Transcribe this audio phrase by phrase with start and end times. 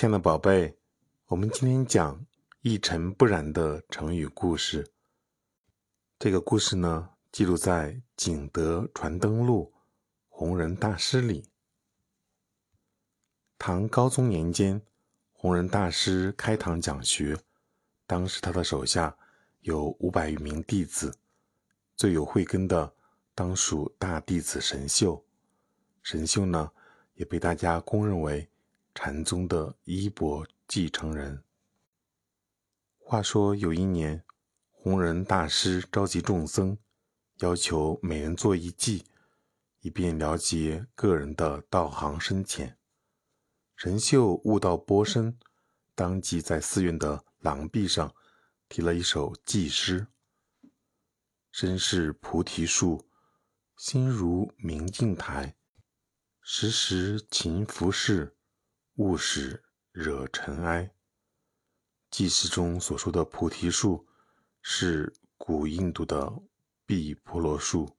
[0.00, 0.78] 亲爱的宝贝，
[1.26, 2.24] 我们今天讲
[2.64, 4.90] “一尘不染”的成语故事。
[6.18, 9.70] 这个故事呢，记录在《景德传灯录·
[10.30, 11.44] 弘仁大师》里。
[13.58, 14.80] 唐高宗年间，
[15.34, 17.38] 弘仁大师开堂讲学，
[18.06, 19.14] 当时他的手下
[19.60, 21.14] 有五百余名弟子，
[21.94, 22.90] 最有慧根的
[23.34, 25.22] 当属大弟子神秀。
[26.02, 26.72] 神秀呢，
[27.16, 28.48] 也被大家公认为。
[28.94, 31.44] 禅宗的衣钵继承人。
[32.98, 34.24] 话说有一年，
[34.70, 36.76] 弘仁大师召集众僧，
[37.36, 39.04] 要求每人做一记，
[39.80, 42.78] 以便了解个人的道行深浅。
[43.76, 45.38] 神秀悟道颇深，
[45.94, 48.14] 当即在寺院的廊壁上
[48.68, 50.08] 题了一首偈诗
[51.50, 53.08] ：“身是菩提树，
[53.76, 55.56] 心如明镜台，
[56.42, 58.32] 时时勤拂拭。”
[59.00, 60.90] 勿使惹尘埃。
[62.10, 64.06] 记事中所说的菩提树，
[64.60, 66.30] 是古印度的
[66.84, 67.96] 毗婆罗树，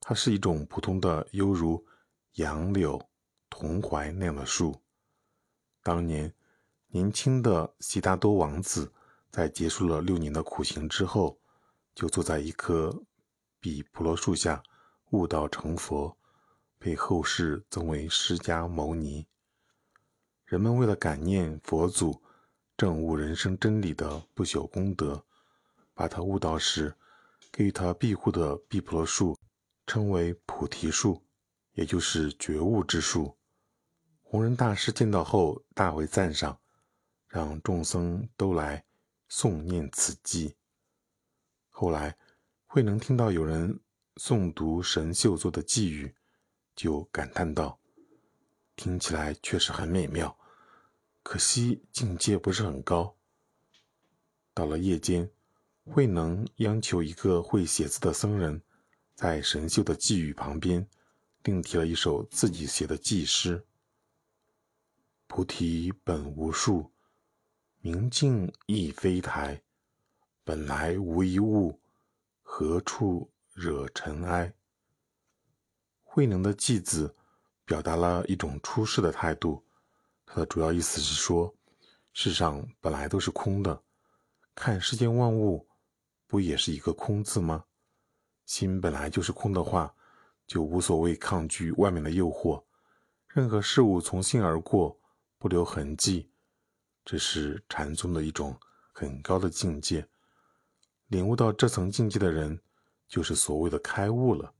[0.00, 1.86] 它是一种普通的犹如
[2.32, 3.00] 杨柳、
[3.48, 4.82] 桐槐那样的树。
[5.84, 6.34] 当年，
[6.88, 8.92] 年轻的悉达多王子
[9.30, 11.38] 在结束了六年的苦行之后，
[11.94, 12.92] 就坐在一棵
[13.60, 14.60] 比婆罗树下
[15.10, 16.18] 悟道成佛，
[16.76, 19.24] 被后世尊为释迦牟尼。
[20.48, 22.22] 人们为了感念佛祖
[22.74, 25.22] 证悟人生真理的不朽功德，
[25.92, 26.94] 把他悟道时
[27.52, 29.38] 给予他庇护的毕婆罗树
[29.86, 31.22] 称为菩提树，
[31.72, 33.36] 也就是觉悟之树。
[34.22, 36.58] 弘仁大师见到后大为赞赏，
[37.26, 38.82] 让众僧都来
[39.28, 40.54] 诵念此偈。
[41.68, 42.16] 后来
[42.64, 43.78] 慧能听到有人
[44.16, 46.14] 诵读神秀作的寄语，
[46.74, 47.78] 就感叹道
[48.74, 50.34] ：“听起来确实很美妙。”
[51.22, 53.16] 可惜境界不是很高。
[54.54, 55.30] 到了夜间，
[55.84, 58.62] 慧能央求一个会写字的僧人，
[59.14, 60.88] 在神秀的寄语旁边，
[61.44, 63.64] 另题了一首自己写的寄诗
[65.28, 66.90] ：“菩提本无树，
[67.80, 69.62] 明镜亦非台，
[70.44, 71.78] 本来无一物，
[72.42, 74.54] 何处惹尘埃。”
[76.02, 77.14] 慧能的偈子，
[77.64, 79.62] 表达了一种出世的态度。
[80.30, 81.52] 它的主要意思是说，
[82.12, 83.82] 世上本来都是空的，
[84.54, 85.66] 看世间万物，
[86.26, 87.64] 不也是一个空字吗？
[88.44, 89.94] 心本来就是空的话，
[90.46, 92.62] 就无所谓抗拒外面的诱惑，
[93.26, 95.00] 任何事物从心而过，
[95.38, 96.30] 不留痕迹。
[97.06, 98.54] 这是禅宗的一种
[98.92, 100.06] 很高的境界。
[101.06, 102.60] 领悟到这层境界的人，
[103.08, 104.52] 就是所谓的开悟了。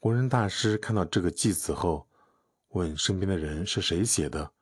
[0.00, 2.09] 弘仁大师看到这个偈子后。
[2.70, 4.52] 问身边的人是谁写的？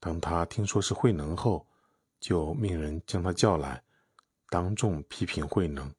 [0.00, 1.66] 当他听说是慧能后，
[2.18, 3.82] 就命人将他叫来，
[4.48, 5.94] 当众批评慧能：“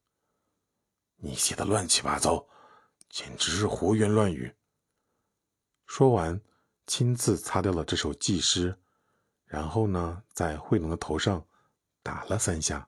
[1.16, 2.46] 你写的乱七八糟，
[3.08, 4.54] 简直是胡言乱语。”
[5.86, 6.38] 说完，
[6.86, 8.78] 亲自擦掉了这首祭诗，
[9.46, 11.46] 然后呢，在慧能的头上
[12.02, 12.86] 打了三下，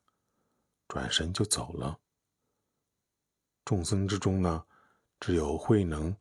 [0.89, 1.99] 转身就走了。
[3.65, 4.65] 众僧之中呢，
[5.19, 6.15] 只有慧能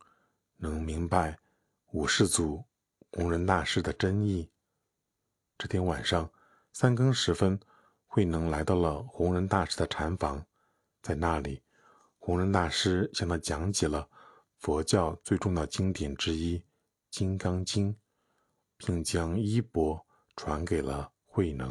[0.56, 1.38] 能明白。
[1.92, 2.64] 五世祖
[3.12, 4.50] 弘仁大师的真意。
[5.56, 6.30] 这天晚上
[6.72, 7.58] 三更时分，
[8.06, 10.44] 慧能来到了弘仁大师的禅房，
[11.00, 11.62] 在那里，
[12.18, 14.08] 弘仁大师向他讲解了
[14.58, 16.58] 佛教最重要的经典之一
[17.08, 17.94] 《金刚经》，
[18.76, 20.04] 并将衣钵
[20.34, 21.70] 传给了慧能。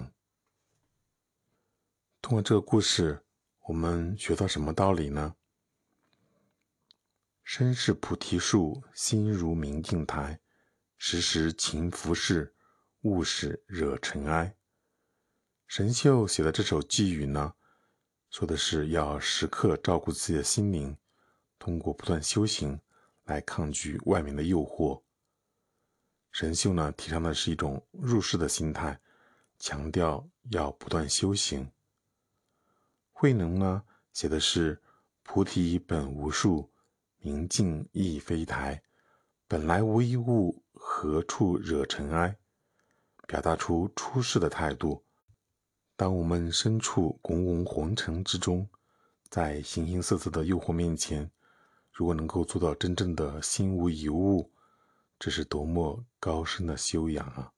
[2.22, 3.24] 通过这个故事，
[3.68, 5.36] 我们学到什么道理呢？
[7.46, 10.40] 身是菩提树，心如明镜台，
[10.98, 12.52] 时时勤拂拭，
[13.02, 14.58] 勿使惹尘埃。
[15.68, 17.54] 神秀写的这首寄语呢，
[18.32, 20.98] 说的是要时刻照顾自己的心灵，
[21.60, 22.82] 通过不断修行
[23.26, 25.04] 来抗拒外面的诱惑。
[26.32, 29.00] 神秀呢，提倡的是一种入世的心态，
[29.60, 31.72] 强调要不断修行。
[33.12, 34.82] 慧能呢，写的是
[35.22, 36.72] 菩提本无树。
[37.26, 38.84] 明镜亦非台，
[39.48, 42.38] 本来无一物，何处惹尘埃？
[43.28, 45.04] 表达出出世的态度。
[45.96, 48.70] 当我们身处滚滚红尘之中，
[49.28, 51.32] 在形形色色的诱惑面前，
[51.92, 54.52] 如果能够做到真正的心无一物，
[55.18, 57.52] 这是多么高深的修养啊！